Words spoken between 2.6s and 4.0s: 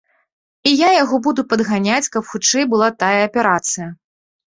была тая аперацыя.